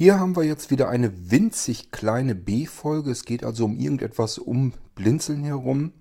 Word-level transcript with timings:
Hier 0.00 0.18
haben 0.18 0.34
wir 0.34 0.44
jetzt 0.44 0.70
wieder 0.70 0.88
eine 0.88 1.30
winzig 1.30 1.90
kleine 1.90 2.34
B-Folge. 2.34 3.10
Es 3.10 3.26
geht 3.26 3.44
also 3.44 3.66
um 3.66 3.76
irgendetwas 3.76 4.38
um 4.38 4.72
Blinzeln 4.94 5.44
herum. 5.44 5.92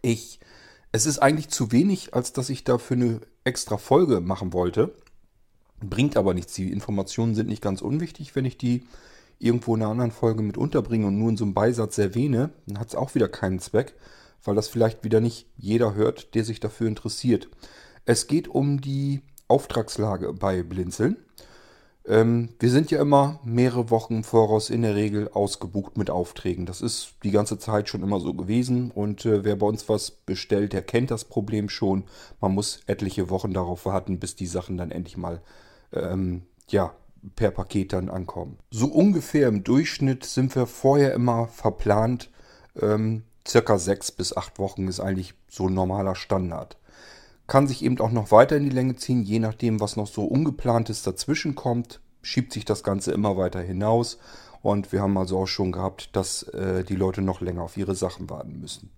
Ich, 0.00 0.38
es 0.92 1.06
ist 1.06 1.18
eigentlich 1.18 1.48
zu 1.48 1.72
wenig, 1.72 2.14
als 2.14 2.32
dass 2.32 2.50
ich 2.50 2.62
dafür 2.62 2.96
eine 2.96 3.20
extra 3.42 3.78
Folge 3.78 4.20
machen 4.20 4.52
wollte. 4.52 4.94
Bringt 5.80 6.16
aber 6.16 6.34
nichts. 6.34 6.52
Die 6.52 6.70
Informationen 6.70 7.34
sind 7.34 7.48
nicht 7.48 7.62
ganz 7.62 7.82
unwichtig, 7.82 8.36
wenn 8.36 8.44
ich 8.44 8.58
die 8.58 8.84
irgendwo 9.40 9.74
in 9.74 9.82
einer 9.82 9.90
anderen 9.90 10.12
Folge 10.12 10.44
mit 10.44 10.56
unterbringe 10.56 11.08
und 11.08 11.18
nur 11.18 11.30
in 11.30 11.36
so 11.36 11.42
einem 11.42 11.54
Beisatz 11.54 11.98
erwähne, 11.98 12.50
dann 12.68 12.78
hat 12.78 12.90
es 12.90 12.94
auch 12.94 13.16
wieder 13.16 13.28
keinen 13.28 13.58
Zweck, 13.58 13.94
weil 14.44 14.54
das 14.54 14.68
vielleicht 14.68 15.02
wieder 15.02 15.20
nicht 15.20 15.48
jeder 15.56 15.94
hört, 15.94 16.36
der 16.36 16.44
sich 16.44 16.60
dafür 16.60 16.86
interessiert. 16.86 17.48
Es 18.04 18.28
geht 18.28 18.46
um 18.46 18.80
die 18.80 19.22
Auftragslage 19.48 20.32
bei 20.32 20.62
Blinzeln. 20.62 21.16
Ähm, 22.10 22.48
wir 22.58 22.70
sind 22.70 22.90
ja 22.90 23.00
immer 23.00 23.38
mehrere 23.44 23.88
Wochen 23.90 24.16
im 24.16 24.24
Voraus 24.24 24.68
in 24.68 24.82
der 24.82 24.96
Regel 24.96 25.28
ausgebucht 25.32 25.96
mit 25.96 26.10
Aufträgen. 26.10 26.66
Das 26.66 26.80
ist 26.80 27.14
die 27.22 27.30
ganze 27.30 27.56
Zeit 27.56 27.88
schon 27.88 28.02
immer 28.02 28.18
so 28.18 28.34
gewesen 28.34 28.90
und 28.90 29.24
äh, 29.24 29.44
wer 29.44 29.54
bei 29.54 29.66
uns 29.66 29.88
was 29.88 30.10
bestellt, 30.10 30.72
der 30.72 30.82
kennt 30.82 31.12
das 31.12 31.24
Problem 31.24 31.68
schon. 31.68 32.02
Man 32.40 32.52
muss 32.52 32.80
etliche 32.86 33.30
Wochen 33.30 33.54
darauf 33.54 33.86
warten, 33.86 34.18
bis 34.18 34.34
die 34.34 34.48
Sachen 34.48 34.76
dann 34.76 34.90
endlich 34.90 35.16
mal 35.16 35.40
ähm, 35.92 36.42
ja, 36.68 36.92
per 37.36 37.52
Paket 37.52 37.92
dann 37.92 38.08
ankommen. 38.08 38.58
So 38.72 38.88
ungefähr 38.88 39.46
im 39.46 39.62
Durchschnitt 39.62 40.24
sind 40.24 40.56
wir 40.56 40.66
vorher 40.66 41.14
immer 41.14 41.46
verplant. 41.46 42.28
Ähm, 42.80 43.22
circa 43.46 43.78
sechs 43.78 44.10
bis 44.10 44.36
acht 44.36 44.58
Wochen 44.58 44.88
ist 44.88 44.98
eigentlich 44.98 45.34
so 45.48 45.68
ein 45.68 45.74
normaler 45.74 46.16
Standard. 46.16 46.76
Kann 47.46 47.66
sich 47.66 47.84
eben 47.84 48.00
auch 48.00 48.12
noch 48.12 48.30
weiter 48.30 48.56
in 48.56 48.64
die 48.64 48.70
Länge 48.70 48.96
ziehen, 48.96 49.22
je 49.22 49.38
nachdem, 49.40 49.80
was 49.80 49.96
noch 49.96 50.06
so 50.06 50.24
ungeplantes 50.24 51.02
dazwischen 51.02 51.56
kommt, 51.56 52.00
schiebt 52.22 52.52
sich 52.52 52.64
das 52.64 52.82
Ganze 52.82 53.12
immer 53.12 53.36
weiter 53.36 53.60
hinaus. 53.60 54.18
Und 54.62 54.92
wir 54.92 55.00
haben 55.00 55.16
also 55.16 55.38
auch 55.38 55.46
schon 55.46 55.72
gehabt, 55.72 56.14
dass 56.14 56.42
äh, 56.42 56.84
die 56.84 56.96
Leute 56.96 57.22
noch 57.22 57.40
länger 57.40 57.62
auf 57.62 57.76
ihre 57.76 57.94
Sachen 57.94 58.28
warten 58.28 58.60
müssen. 58.60 58.90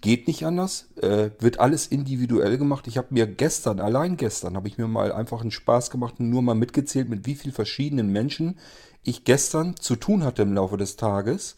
Geht 0.00 0.28
nicht 0.28 0.46
anders, 0.46 0.88
äh, 0.96 1.30
wird 1.40 1.58
alles 1.58 1.88
individuell 1.88 2.56
gemacht. 2.56 2.86
Ich 2.86 2.96
habe 2.96 3.08
mir 3.10 3.26
gestern, 3.26 3.80
allein 3.80 4.16
gestern, 4.16 4.56
habe 4.56 4.68
ich 4.68 4.78
mir 4.78 4.86
mal 4.86 5.12
einfach 5.12 5.40
einen 5.40 5.50
Spaß 5.50 5.90
gemacht 5.90 6.14
und 6.18 6.30
nur 6.30 6.40
mal 6.40 6.54
mitgezählt, 6.54 7.08
mit 7.08 7.26
wie 7.26 7.34
vielen 7.34 7.52
verschiedenen 7.52 8.12
Menschen 8.12 8.58
ich 9.02 9.24
gestern 9.24 9.76
zu 9.76 9.96
tun 9.96 10.22
hatte 10.22 10.42
im 10.42 10.54
Laufe 10.54 10.76
des 10.76 10.96
Tages, 10.96 11.56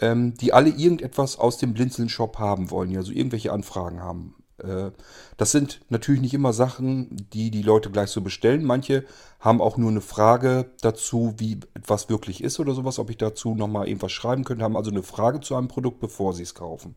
ähm, 0.00 0.34
die 0.34 0.52
alle 0.52 0.68
irgendetwas 0.68 1.38
aus 1.38 1.56
dem 1.56 1.72
Blinzeln-Shop 1.72 2.38
haben 2.38 2.70
wollen, 2.70 2.94
also 2.96 3.10
irgendwelche 3.10 3.52
Anfragen 3.52 4.00
haben. 4.00 4.34
Äh, 4.62 4.90
das 5.36 5.52
sind 5.52 5.80
natürlich 5.88 6.20
nicht 6.20 6.34
immer 6.34 6.52
Sachen, 6.52 7.28
die 7.32 7.50
die 7.50 7.62
Leute 7.62 7.90
gleich 7.90 8.10
so 8.10 8.20
bestellen. 8.20 8.64
Manche 8.64 9.04
haben 9.40 9.60
auch 9.60 9.76
nur 9.76 9.90
eine 9.90 10.00
Frage 10.00 10.70
dazu, 10.80 11.34
wie 11.38 11.60
etwas 11.74 12.08
wirklich 12.08 12.42
ist 12.42 12.60
oder 12.60 12.74
sowas, 12.74 12.98
ob 12.98 13.10
ich 13.10 13.18
dazu 13.18 13.54
nochmal 13.54 13.88
irgendwas 13.88 14.12
schreiben 14.12 14.44
könnte, 14.44 14.64
haben 14.64 14.76
also 14.76 14.90
eine 14.90 15.02
Frage 15.02 15.40
zu 15.40 15.54
einem 15.54 15.68
Produkt, 15.68 16.00
bevor 16.00 16.32
sie 16.32 16.42
es 16.42 16.54
kaufen. 16.54 16.96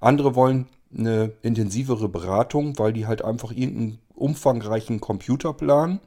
Andere 0.00 0.34
wollen 0.34 0.68
eine 0.96 1.32
intensivere 1.42 2.08
Beratung, 2.08 2.78
weil 2.78 2.92
die 2.92 3.06
halt 3.06 3.24
einfach 3.24 3.50
irgendeinen 3.50 3.98
umfangreichen 4.14 5.00
Computer 5.00 5.52
planen, 5.52 6.00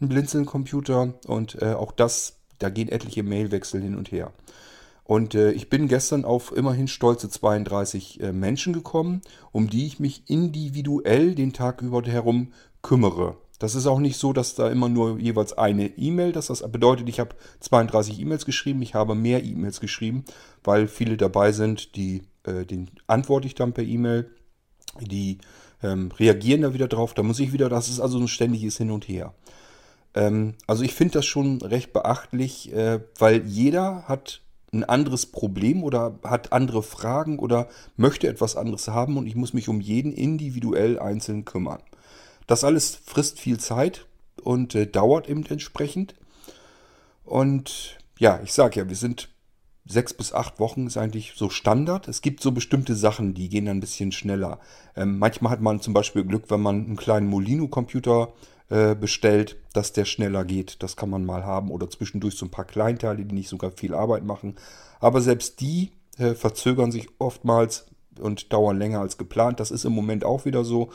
einen 0.00 0.08
Blinzeln-Computer 0.08 1.14
und 1.26 1.60
äh, 1.60 1.72
auch 1.72 1.92
das, 1.92 2.36
da 2.58 2.68
gehen 2.68 2.88
etliche 2.88 3.22
Mailwechsel 3.22 3.82
hin 3.82 3.96
und 3.96 4.12
her. 4.12 4.32
Und 5.08 5.34
äh, 5.34 5.52
ich 5.52 5.70
bin 5.70 5.88
gestern 5.88 6.26
auf 6.26 6.54
immerhin 6.54 6.86
stolze 6.86 7.30
32 7.30 8.20
äh, 8.20 8.30
Menschen 8.30 8.74
gekommen, 8.74 9.22
um 9.52 9.70
die 9.70 9.86
ich 9.86 9.98
mich 9.98 10.24
individuell 10.26 11.34
den 11.34 11.54
Tag 11.54 11.80
über 11.80 12.02
herum 12.02 12.52
kümmere. 12.82 13.38
Das 13.58 13.74
ist 13.74 13.86
auch 13.86 14.00
nicht 14.00 14.18
so, 14.18 14.34
dass 14.34 14.54
da 14.54 14.68
immer 14.68 14.90
nur 14.90 15.18
jeweils 15.18 15.54
eine 15.56 15.86
E-Mail, 15.96 16.32
dass 16.32 16.48
das 16.48 16.60
bedeutet, 16.70 17.08
ich 17.08 17.20
habe 17.20 17.34
32 17.60 18.20
E-Mails 18.20 18.44
geschrieben, 18.44 18.82
ich 18.82 18.94
habe 18.94 19.14
mehr 19.14 19.42
E-Mails 19.42 19.80
geschrieben, 19.80 20.24
weil 20.62 20.86
viele 20.86 21.16
dabei 21.16 21.52
sind, 21.52 21.96
die 21.96 22.24
äh, 22.44 22.66
den 22.66 22.90
antworte 23.06 23.46
ich 23.46 23.54
dann 23.54 23.72
per 23.72 23.84
E-Mail, 23.84 24.30
die 25.00 25.38
ähm, 25.82 26.10
reagieren 26.18 26.60
da 26.60 26.74
wieder 26.74 26.86
drauf, 26.86 27.14
da 27.14 27.22
muss 27.22 27.40
ich 27.40 27.54
wieder, 27.54 27.70
das 27.70 27.88
ist 27.88 28.00
also 28.00 28.18
ein 28.18 28.28
ständiges 28.28 28.76
Hin 28.76 28.90
und 28.90 29.08
Her. 29.08 29.32
Ähm, 30.12 30.52
also 30.66 30.82
ich 30.82 30.92
finde 30.92 31.14
das 31.14 31.24
schon 31.24 31.62
recht 31.62 31.94
beachtlich, 31.94 32.74
äh, 32.74 33.00
weil 33.18 33.46
jeder 33.46 34.02
hat 34.06 34.42
ein 34.72 34.84
anderes 34.84 35.26
Problem 35.26 35.82
oder 35.82 36.18
hat 36.22 36.52
andere 36.52 36.82
Fragen 36.82 37.38
oder 37.38 37.68
möchte 37.96 38.28
etwas 38.28 38.56
anderes 38.56 38.88
haben 38.88 39.16
und 39.16 39.26
ich 39.26 39.34
muss 39.34 39.54
mich 39.54 39.68
um 39.68 39.80
jeden 39.80 40.12
individuell 40.12 40.98
einzeln 40.98 41.44
kümmern. 41.44 41.80
Das 42.46 42.64
alles 42.64 42.96
frisst 42.96 43.38
viel 43.38 43.58
Zeit 43.58 44.06
und 44.42 44.74
äh, 44.74 44.86
dauert 44.86 45.28
eben 45.28 45.44
entsprechend. 45.46 46.14
Und 47.24 47.98
ja, 48.18 48.40
ich 48.42 48.52
sage 48.52 48.80
ja, 48.80 48.88
wir 48.88 48.96
sind 48.96 49.28
sechs 49.86 50.12
bis 50.12 50.32
acht 50.32 50.60
Wochen 50.60 50.86
ist 50.86 50.98
eigentlich 50.98 51.32
so 51.34 51.48
Standard. 51.48 52.08
Es 52.08 52.20
gibt 52.20 52.42
so 52.42 52.52
bestimmte 52.52 52.94
Sachen, 52.94 53.34
die 53.34 53.48
gehen 53.48 53.64
dann 53.66 53.78
ein 53.78 53.80
bisschen 53.80 54.12
schneller. 54.12 54.60
Ähm, 54.94 55.18
manchmal 55.18 55.52
hat 55.52 55.60
man 55.60 55.80
zum 55.80 55.94
Beispiel 55.94 56.24
Glück, 56.24 56.44
wenn 56.48 56.60
man 56.60 56.84
einen 56.84 56.96
kleinen 56.96 57.26
Molino-Computer 57.28 58.32
äh, 58.70 58.94
bestellt, 58.94 59.56
dass 59.72 59.92
der 59.92 60.04
schneller 60.04 60.44
geht. 60.44 60.82
Das 60.82 60.96
kann 60.96 61.10
man 61.10 61.24
mal 61.24 61.44
haben. 61.44 61.70
Oder 61.70 61.88
zwischendurch 61.88 62.36
so 62.36 62.46
ein 62.46 62.50
paar 62.50 62.64
Kleinteile, 62.64 63.24
die 63.24 63.34
nicht 63.34 63.48
sogar 63.48 63.70
viel 63.70 63.94
Arbeit 63.94 64.24
machen. 64.24 64.56
Aber 65.00 65.20
selbst 65.20 65.60
die 65.60 65.92
äh, 66.18 66.34
verzögern 66.34 66.92
sich 66.92 67.08
oftmals 67.18 67.86
und 68.20 68.52
dauern 68.52 68.78
länger 68.78 69.00
als 69.00 69.16
geplant. 69.18 69.60
Das 69.60 69.70
ist 69.70 69.84
im 69.84 69.92
Moment 69.92 70.24
auch 70.24 70.44
wieder 70.44 70.64
so. 70.64 70.90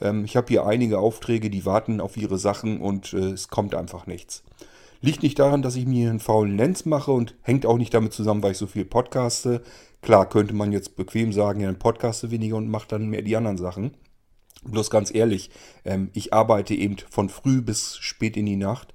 Ähm, 0.00 0.24
ich 0.24 0.36
habe 0.36 0.48
hier 0.48 0.66
einige 0.66 0.98
Aufträge, 0.98 1.50
die 1.50 1.66
warten 1.66 2.00
auf 2.00 2.16
ihre 2.16 2.38
Sachen 2.38 2.80
und 2.80 3.12
äh, 3.12 3.30
es 3.32 3.48
kommt 3.48 3.74
einfach 3.74 4.06
nichts. 4.06 4.42
Liegt 5.00 5.22
nicht 5.22 5.38
daran, 5.38 5.62
dass 5.62 5.76
ich 5.76 5.86
mir 5.86 6.10
einen 6.10 6.20
faulen 6.20 6.56
Lens 6.56 6.84
mache 6.84 7.12
und 7.12 7.36
hängt 7.42 7.66
auch 7.66 7.78
nicht 7.78 7.94
damit 7.94 8.12
zusammen, 8.12 8.42
weil 8.42 8.52
ich 8.52 8.58
so 8.58 8.66
viel 8.66 8.84
podcaste. 8.84 9.62
Klar 10.02 10.28
könnte 10.28 10.54
man 10.54 10.72
jetzt 10.72 10.96
bequem 10.96 11.32
sagen, 11.32 11.60
ja, 11.60 11.66
dann 11.66 11.78
podcaste 11.78 12.30
weniger 12.30 12.56
und 12.56 12.68
mache 12.68 12.88
dann 12.88 13.08
mehr 13.08 13.22
die 13.22 13.36
anderen 13.36 13.58
Sachen. 13.58 13.92
Bloß 14.64 14.90
ganz 14.90 15.14
ehrlich, 15.14 15.50
ähm, 15.84 16.10
ich 16.14 16.32
arbeite 16.32 16.74
eben 16.74 16.96
von 17.10 17.28
früh 17.28 17.62
bis 17.62 17.96
spät 17.98 18.36
in 18.36 18.46
die 18.46 18.56
Nacht 18.56 18.94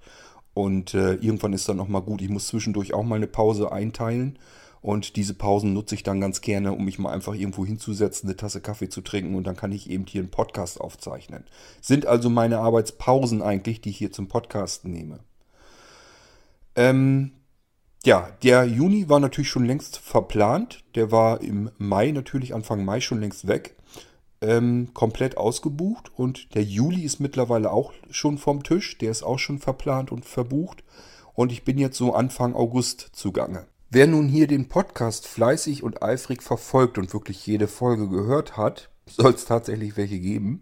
und 0.54 0.94
äh, 0.94 1.16
irgendwann 1.16 1.54
ist 1.54 1.70
dann 1.70 1.80
auch 1.80 1.88
mal 1.88 2.02
gut. 2.02 2.22
Ich 2.22 2.30
muss 2.30 2.48
zwischendurch 2.48 2.94
auch 2.94 3.04
mal 3.04 3.16
eine 3.16 3.28
Pause 3.28 3.72
einteilen 3.72 4.38
und 4.82 5.16
diese 5.16 5.34
Pausen 5.34 5.74
nutze 5.74 5.96
ich 5.96 6.04
dann 6.04 6.20
ganz 6.20 6.42
gerne, 6.42 6.74
um 6.74 6.84
mich 6.84 7.00
mal 7.00 7.14
einfach 7.14 7.34
irgendwo 7.34 7.66
hinzusetzen, 7.66 8.28
eine 8.28 8.36
Tasse 8.36 8.60
Kaffee 8.60 8.90
zu 8.90 9.02
trinken 9.02 9.36
und 9.36 9.46
dann 9.46 9.56
kann 9.56 9.72
ich 9.72 9.90
eben 9.90 10.06
hier 10.06 10.22
einen 10.22 10.32
Podcast 10.32 10.82
aufzeichnen. 10.82 11.46
Sind 11.82 12.06
also 12.06 12.30
meine 12.30 12.60
Arbeitspausen 12.60 13.42
eigentlich, 13.42 13.80
die 13.80 13.92
ich 13.92 13.98
hier 13.98 14.12
zum 14.12 14.28
Podcasten 14.28 14.92
nehme. 14.92 15.20
Ähm, 16.76 17.32
ja, 18.04 18.30
der 18.44 18.66
Juni 18.66 19.08
war 19.08 19.22
natürlich 19.22 19.50
schon 19.50 19.66
längst 19.66 19.98
verplant. 19.98 20.84
Der 20.96 21.12
war 21.12 21.40
im 21.40 21.72
Mai 21.78 22.12
natürlich, 22.12 22.54
Anfang 22.54 22.84
Mai 22.84 23.00
schon 23.00 23.22
längst 23.22 23.48
weg 23.48 23.78
ähm, 24.44 24.90
komplett 24.94 25.38
ausgebucht 25.38 26.12
und 26.16 26.54
der 26.54 26.64
Juli 26.64 27.02
ist 27.02 27.20
mittlerweile 27.20 27.72
auch 27.72 27.94
schon 28.12 28.38
vom 28.38 28.64
Tisch. 28.64 28.98
Der 28.98 29.10
ist 29.10 29.24
auch 29.24 29.40
schon 29.40 29.60
verplant 29.60 30.12
und 30.12 30.26
verbucht. 30.26 30.84
Und 31.34 31.52
ich 31.52 31.64
bin 31.64 31.78
jetzt 31.80 31.98
so 31.98 32.14
Anfang 32.14 32.54
August 32.54 33.10
zugange. 33.14 33.66
Wer 33.90 34.08
nun 34.08 34.28
hier 34.28 34.48
den 34.48 34.70
Podcast 34.70 35.28
fleißig 35.28 35.84
und 35.84 36.04
eifrig 36.04 36.44
verfolgt 36.44 36.98
und 36.98 37.14
wirklich 37.14 37.46
jede 37.48 37.68
Folge 37.68 38.10
gehört 38.10 38.58
hat, 38.58 38.90
soll 39.08 39.34
es 39.34 39.46
tatsächlich 39.46 39.98
welche 39.98 40.20
geben. 40.20 40.62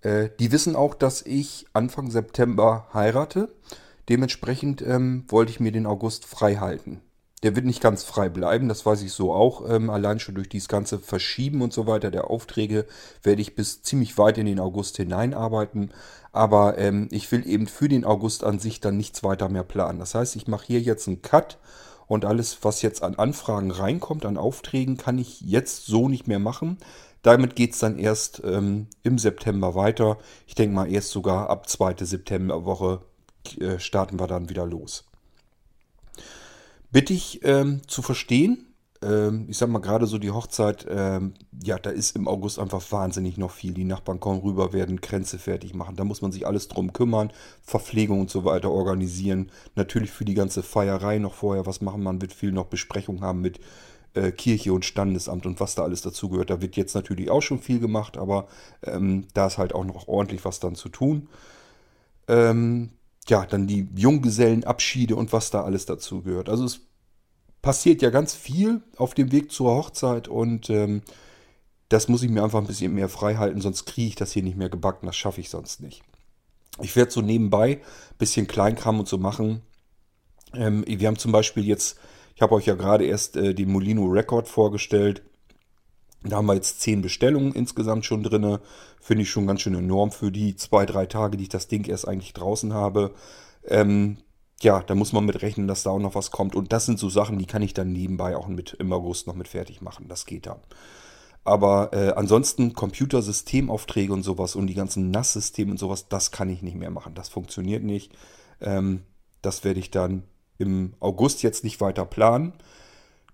Äh, 0.00 0.30
die 0.38 0.52
wissen 0.52 0.76
auch, 0.76 0.94
dass 0.94 1.22
ich 1.22 1.66
Anfang 1.72 2.10
September 2.10 2.88
heirate. 2.92 3.54
Dementsprechend 4.08 4.82
ähm, 4.82 5.24
wollte 5.28 5.50
ich 5.50 5.60
mir 5.60 5.72
den 5.72 5.86
August 5.86 6.26
frei 6.26 6.56
halten. 6.56 7.00
Der 7.44 7.54
wird 7.54 7.66
nicht 7.66 7.82
ganz 7.82 8.04
frei 8.04 8.30
bleiben, 8.30 8.68
das 8.70 8.86
weiß 8.86 9.02
ich 9.02 9.12
so 9.12 9.30
auch. 9.34 9.68
Ähm, 9.68 9.90
allein 9.90 10.18
schon 10.18 10.34
durch 10.34 10.48
dieses 10.48 10.66
ganze 10.66 10.98
Verschieben 10.98 11.60
und 11.60 11.74
so 11.74 11.86
weiter 11.86 12.10
der 12.10 12.30
Aufträge 12.30 12.86
werde 13.22 13.42
ich 13.42 13.54
bis 13.54 13.82
ziemlich 13.82 14.16
weit 14.16 14.38
in 14.38 14.46
den 14.46 14.58
August 14.58 14.96
hineinarbeiten. 14.96 15.92
Aber 16.32 16.78
ähm, 16.78 17.06
ich 17.10 17.30
will 17.30 17.46
eben 17.46 17.66
für 17.66 17.90
den 17.90 18.06
August 18.06 18.44
an 18.44 18.58
sich 18.60 18.80
dann 18.80 18.96
nichts 18.96 19.22
weiter 19.22 19.50
mehr 19.50 19.62
planen. 19.62 19.98
Das 19.98 20.14
heißt, 20.14 20.36
ich 20.36 20.48
mache 20.48 20.68
hier 20.68 20.80
jetzt 20.80 21.06
einen 21.06 21.20
Cut 21.20 21.58
und 22.06 22.24
alles, 22.24 22.56
was 22.62 22.80
jetzt 22.80 23.02
an 23.02 23.16
Anfragen 23.16 23.70
reinkommt, 23.70 24.24
an 24.24 24.38
Aufträgen, 24.38 24.96
kann 24.96 25.18
ich 25.18 25.42
jetzt 25.42 25.84
so 25.84 26.08
nicht 26.08 26.26
mehr 26.26 26.38
machen. 26.38 26.78
Damit 27.20 27.56
geht 27.56 27.74
es 27.74 27.78
dann 27.78 27.98
erst 27.98 28.40
ähm, 28.42 28.86
im 29.02 29.18
September 29.18 29.74
weiter. 29.74 30.16
Ich 30.46 30.54
denke 30.54 30.74
mal 30.74 30.90
erst 30.90 31.10
sogar 31.10 31.50
ab 31.50 31.68
2. 31.68 31.96
Septemberwoche 32.06 33.02
äh, 33.60 33.78
starten 33.78 34.18
wir 34.18 34.28
dann 34.28 34.48
wieder 34.48 34.64
los 34.64 35.04
bitte 36.94 37.12
ich 37.12 37.40
ähm, 37.42 37.80
zu 37.88 38.02
verstehen. 38.02 38.72
Ähm, 39.02 39.46
ich 39.48 39.58
sag 39.58 39.68
mal 39.68 39.80
gerade 39.80 40.06
so 40.06 40.16
die 40.16 40.30
Hochzeit, 40.30 40.86
ähm, 40.88 41.34
ja, 41.60 41.76
da 41.76 41.90
ist 41.90 42.14
im 42.14 42.28
August 42.28 42.60
einfach 42.60 42.80
wahnsinnig 42.92 43.36
noch 43.36 43.50
viel. 43.50 43.74
Die 43.74 43.82
Nachbarn 43.82 44.20
kommen 44.20 44.38
rüber, 44.38 44.72
werden 44.72 45.00
Kränze 45.00 45.40
fertig 45.40 45.74
machen. 45.74 45.96
Da 45.96 46.04
muss 46.04 46.22
man 46.22 46.30
sich 46.30 46.46
alles 46.46 46.68
drum 46.68 46.92
kümmern, 46.92 47.32
Verpflegung 47.62 48.20
und 48.20 48.30
so 48.30 48.44
weiter 48.44 48.70
organisieren. 48.70 49.50
Natürlich 49.74 50.12
für 50.12 50.24
die 50.24 50.34
ganze 50.34 50.62
Feierei 50.62 51.18
noch 51.18 51.34
vorher 51.34 51.66
was 51.66 51.80
machen. 51.80 52.04
Man 52.04 52.22
wird 52.22 52.32
viel 52.32 52.52
noch 52.52 52.66
Besprechung 52.66 53.22
haben 53.22 53.40
mit 53.40 53.58
äh, 54.14 54.30
Kirche 54.30 54.72
und 54.72 54.84
Standesamt 54.84 55.46
und 55.46 55.58
was 55.58 55.74
da 55.74 55.82
alles 55.82 56.00
dazugehört. 56.00 56.50
Da 56.50 56.62
wird 56.62 56.76
jetzt 56.76 56.94
natürlich 56.94 57.28
auch 57.28 57.42
schon 57.42 57.58
viel 57.58 57.80
gemacht, 57.80 58.16
aber 58.16 58.46
ähm, 58.84 59.26
da 59.34 59.48
ist 59.48 59.58
halt 59.58 59.74
auch 59.74 59.84
noch 59.84 60.06
ordentlich 60.06 60.44
was 60.44 60.60
dann 60.60 60.76
zu 60.76 60.88
tun. 60.90 61.28
Ähm, 62.28 62.90
ja, 63.28 63.46
dann 63.46 63.66
die 63.66 63.88
Junggesellenabschiede 63.96 65.16
und 65.16 65.32
was 65.32 65.50
da 65.50 65.62
alles 65.62 65.86
dazu 65.86 66.22
gehört. 66.22 66.48
Also 66.48 66.64
es 66.64 66.80
passiert 67.62 68.02
ja 68.02 68.10
ganz 68.10 68.34
viel 68.34 68.82
auf 68.96 69.14
dem 69.14 69.32
Weg 69.32 69.50
zur 69.50 69.74
Hochzeit 69.74 70.28
und 70.28 70.68
ähm, 70.68 71.02
das 71.88 72.08
muss 72.08 72.22
ich 72.22 72.30
mir 72.30 72.42
einfach 72.42 72.60
ein 72.60 72.66
bisschen 72.66 72.94
mehr 72.94 73.08
frei 73.08 73.36
halten, 73.36 73.60
sonst 73.60 73.84
kriege 73.86 74.08
ich 74.08 74.16
das 74.16 74.32
hier 74.32 74.42
nicht 74.42 74.56
mehr 74.56 74.68
gebacken. 74.68 75.06
Das 75.06 75.16
schaffe 75.16 75.40
ich 75.40 75.48
sonst 75.48 75.80
nicht. 75.80 76.02
Ich 76.82 76.96
werde 76.96 77.10
so 77.10 77.20
nebenbei 77.20 77.76
ein 77.76 78.18
bisschen 78.18 78.46
Kleinkram 78.46 78.98
und 78.98 79.08
so 79.08 79.16
machen. 79.16 79.62
Ähm, 80.54 80.84
wir 80.86 81.06
haben 81.08 81.18
zum 81.18 81.32
Beispiel 81.32 81.64
jetzt, 81.64 81.98
ich 82.34 82.42
habe 82.42 82.54
euch 82.54 82.66
ja 82.66 82.74
gerade 82.74 83.04
erst 83.04 83.36
äh, 83.36 83.54
den 83.54 83.70
Molino 83.70 84.06
Record 84.06 84.48
vorgestellt. 84.48 85.22
Da 86.24 86.36
haben 86.36 86.46
wir 86.46 86.54
jetzt 86.54 86.80
zehn 86.80 87.02
Bestellungen 87.02 87.52
insgesamt 87.52 88.04
schon 88.04 88.22
drin. 88.22 88.58
Finde 89.00 89.22
ich 89.22 89.30
schon 89.30 89.46
ganz 89.46 89.60
schön 89.60 89.74
enorm 89.74 90.10
für 90.10 90.32
die 90.32 90.56
zwei, 90.56 90.86
drei 90.86 91.06
Tage, 91.06 91.36
die 91.36 91.44
ich 91.44 91.50
das 91.50 91.68
Ding 91.68 91.84
erst 91.86 92.08
eigentlich 92.08 92.32
draußen 92.32 92.72
habe. 92.72 93.14
Ähm, 93.66 94.18
ja, 94.62 94.82
da 94.82 94.94
muss 94.94 95.12
man 95.12 95.26
mit 95.26 95.42
rechnen, 95.42 95.68
dass 95.68 95.82
da 95.82 95.90
auch 95.90 95.98
noch 95.98 96.14
was 96.14 96.30
kommt. 96.30 96.56
Und 96.56 96.72
das 96.72 96.86
sind 96.86 96.98
so 96.98 97.10
Sachen, 97.10 97.38
die 97.38 97.46
kann 97.46 97.62
ich 97.62 97.74
dann 97.74 97.92
nebenbei 97.92 98.36
auch 98.36 98.48
mit, 98.48 98.74
im 98.78 98.92
August 98.92 99.26
noch 99.26 99.34
mit 99.34 99.48
fertig 99.48 99.82
machen. 99.82 100.08
Das 100.08 100.24
geht 100.24 100.46
dann. 100.46 100.60
Aber 101.44 101.92
äh, 101.92 102.12
ansonsten 102.16 102.72
Computersystemaufträge 102.72 104.12
und 104.12 104.22
sowas 104.22 104.56
und 104.56 104.66
die 104.66 104.74
ganzen 104.74 105.10
NAS-Systeme 105.10 105.72
und 105.72 105.78
sowas, 105.78 106.08
das 106.08 106.30
kann 106.30 106.48
ich 106.48 106.62
nicht 106.62 106.76
mehr 106.76 106.90
machen. 106.90 107.14
Das 107.14 107.28
funktioniert 107.28 107.84
nicht. 107.84 108.12
Ähm, 108.62 109.02
das 109.42 109.62
werde 109.62 109.80
ich 109.80 109.90
dann 109.90 110.22
im 110.56 110.94
August 111.00 111.42
jetzt 111.42 111.64
nicht 111.64 111.82
weiter 111.82 112.06
planen. 112.06 112.54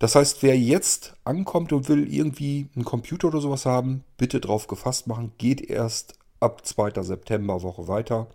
Das 0.01 0.15
heißt, 0.15 0.43
wer 0.43 0.59
jetzt 0.59 1.15
ankommt 1.25 1.75
und 1.75 1.91
will 1.91 2.13
irgendwie 2.13 2.69
einen 2.75 2.87
Computer 2.87 3.29
oder 3.29 3.43
sowas 3.43 3.67
haben, 3.67 4.03
bitte 4.17 4.41
drauf 4.41 4.67
gefasst 4.67 5.07
machen. 5.07 5.33
Geht 5.37 5.61
erst 5.61 6.15
ab 6.41 6.67
2. 6.67 7.03
September 7.03 7.63
Woche 7.63 7.87
weiter. 7.87 8.27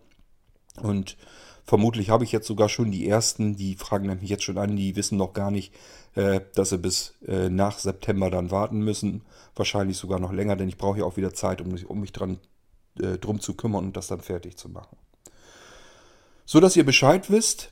Und 0.83 1.17
vermutlich 1.65 2.11
habe 2.11 2.23
ich 2.23 2.31
jetzt 2.31 2.45
sogar 2.45 2.69
schon 2.69 2.91
die 2.91 3.09
ersten, 3.09 3.55
die 3.55 3.73
fragen 3.73 4.05
mich 4.05 4.29
jetzt 4.29 4.43
schon 4.43 4.59
an, 4.59 4.75
die 4.75 4.95
wissen 4.95 5.17
noch 5.17 5.33
gar 5.33 5.49
nicht, 5.49 5.73
äh, 6.13 6.41
dass 6.53 6.69
sie 6.69 6.77
bis 6.77 7.15
äh, 7.25 7.49
nach 7.49 7.79
September 7.79 8.29
dann 8.29 8.51
warten 8.51 8.81
müssen. 8.81 9.23
Wahrscheinlich 9.55 9.97
sogar 9.97 10.19
noch 10.19 10.31
länger, 10.31 10.55
denn 10.55 10.69
ich 10.69 10.77
brauche 10.77 10.99
ja 10.99 11.05
auch 11.05 11.17
wieder 11.17 11.33
Zeit, 11.33 11.61
um, 11.61 11.73
um 11.87 11.99
mich 11.99 12.11
dran, 12.11 12.37
äh, 13.01 13.17
drum 13.17 13.39
zu 13.39 13.55
kümmern 13.55 13.85
und 13.85 13.97
das 13.97 14.05
dann 14.05 14.21
fertig 14.21 14.55
zu 14.55 14.69
machen. 14.69 14.97
So 16.45 16.59
dass 16.59 16.75
ihr 16.75 16.85
Bescheid 16.85 17.31
wisst, 17.31 17.71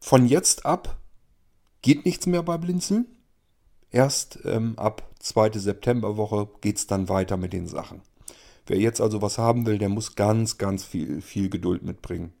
von 0.00 0.26
jetzt 0.26 0.64
ab 0.64 0.96
geht 1.84 2.06
nichts 2.06 2.26
mehr 2.26 2.42
bei 2.42 2.56
Blinzeln. 2.56 3.06
Erst 3.90 4.38
ähm, 4.44 4.72
ab 4.78 5.06
2. 5.20 5.52
Septemberwoche 5.52 6.48
geht 6.62 6.78
es 6.78 6.86
dann 6.86 7.10
weiter 7.10 7.36
mit 7.36 7.52
den 7.52 7.66
Sachen. 7.66 8.00
Wer 8.66 8.78
jetzt 8.78 9.02
also 9.02 9.20
was 9.20 9.36
haben 9.36 9.66
will, 9.66 9.76
der 9.76 9.90
muss 9.90 10.16
ganz, 10.16 10.56
ganz 10.56 10.82
viel, 10.82 11.20
viel 11.20 11.50
Geduld 11.50 11.82
mitbringen. 11.82 12.32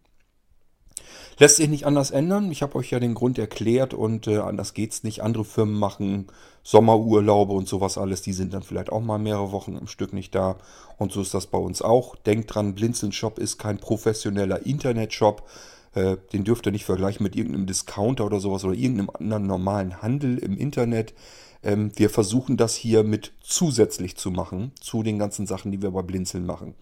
Lässt 1.38 1.56
sich 1.56 1.68
nicht 1.68 1.84
anders 1.84 2.10
ändern. 2.10 2.50
Ich 2.50 2.62
habe 2.62 2.76
euch 2.76 2.90
ja 2.90 2.98
den 2.98 3.12
Grund 3.12 3.38
erklärt 3.38 3.92
und 3.92 4.26
äh, 4.28 4.38
anders 4.38 4.72
geht's 4.72 5.02
nicht. 5.02 5.22
Andere 5.22 5.44
Firmen 5.44 5.78
machen 5.78 6.28
Sommerurlaube 6.62 7.52
und 7.52 7.68
sowas 7.68 7.98
alles. 7.98 8.22
Die 8.22 8.32
sind 8.32 8.54
dann 8.54 8.62
vielleicht 8.62 8.90
auch 8.90 9.02
mal 9.02 9.18
mehrere 9.18 9.52
Wochen 9.52 9.76
im 9.76 9.88
Stück 9.88 10.14
nicht 10.14 10.34
da. 10.34 10.56
Und 10.96 11.12
so 11.12 11.20
ist 11.20 11.34
das 11.34 11.48
bei 11.48 11.58
uns 11.58 11.82
auch. 11.82 12.16
Denkt 12.16 12.54
dran, 12.54 12.74
Blinzeln 12.74 13.12
Shop 13.12 13.38
ist 13.38 13.58
kein 13.58 13.76
professioneller 13.76 14.64
Internetshop. 14.64 15.46
Äh, 15.94 16.16
den 16.32 16.44
dürft 16.44 16.66
ihr 16.66 16.72
nicht 16.72 16.84
vergleichen 16.84 17.22
mit 17.22 17.36
irgendeinem 17.36 17.66
Discounter 17.66 18.26
oder 18.26 18.40
sowas 18.40 18.64
oder 18.64 18.74
irgendeinem 18.74 19.10
anderen 19.10 19.46
normalen 19.46 20.02
Handel 20.02 20.38
im 20.38 20.56
Internet. 20.56 21.14
Ähm, 21.62 21.92
wir 21.96 22.10
versuchen 22.10 22.56
das 22.56 22.74
hier 22.74 23.04
mit 23.04 23.32
zusätzlich 23.42 24.16
zu 24.16 24.30
machen 24.30 24.72
zu 24.80 25.02
den 25.02 25.18
ganzen 25.18 25.46
Sachen, 25.46 25.72
die 25.72 25.82
wir 25.82 25.90
bei 25.90 26.02
Blinzeln 26.02 26.46
machen. 26.46 26.74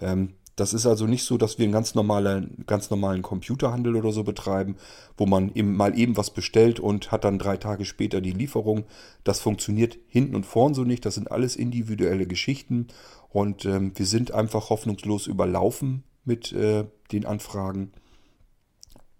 Ähm, 0.00 0.34
das 0.56 0.72
ist 0.72 0.86
also 0.86 1.06
nicht 1.06 1.24
so, 1.24 1.36
dass 1.36 1.58
wir 1.58 1.64
einen 1.64 1.72
ganz 1.72 1.94
normalen, 1.94 2.64
ganz 2.66 2.88
normalen 2.88 3.20
Computerhandel 3.20 3.94
oder 3.94 4.10
so 4.10 4.24
betreiben, 4.24 4.76
wo 5.18 5.26
man 5.26 5.52
eben 5.54 5.76
mal 5.76 5.96
eben 5.98 6.16
was 6.16 6.30
bestellt 6.30 6.80
und 6.80 7.12
hat 7.12 7.24
dann 7.24 7.38
drei 7.38 7.58
Tage 7.58 7.84
später 7.84 8.22
die 8.22 8.32
Lieferung. 8.32 8.84
Das 9.22 9.40
funktioniert 9.40 9.98
hinten 10.08 10.34
und 10.34 10.46
vorn 10.46 10.72
so 10.72 10.84
nicht. 10.84 11.04
Das 11.04 11.14
sind 11.14 11.30
alles 11.30 11.56
individuelle 11.56 12.26
Geschichten 12.26 12.86
und 13.28 13.66
ähm, 13.66 13.92
wir 13.96 14.06
sind 14.06 14.32
einfach 14.32 14.70
hoffnungslos 14.70 15.26
überlaufen 15.26 16.04
mit 16.24 16.52
äh, 16.52 16.84
den 17.12 17.26
Anfragen. 17.26 17.92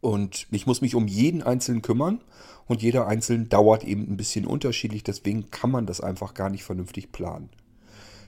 Und 0.07 0.47
ich 0.53 0.69
muss 0.69 0.83
mich 0.83 0.95
um 0.95 1.09
jeden 1.09 1.43
Einzelnen 1.43 1.83
kümmern 1.83 2.21
und 2.69 2.81
jeder 2.81 3.09
Einzelne 3.09 3.47
dauert 3.47 3.83
eben 3.83 4.03
ein 4.03 4.17
bisschen 4.17 4.47
unterschiedlich. 4.47 5.03
Deswegen 5.03 5.51
kann 5.51 5.73
man 5.73 5.85
das 5.85 6.01
einfach 6.01 6.33
gar 6.33 6.49
nicht 6.49 6.63
vernünftig 6.63 7.11
planen. 7.11 7.49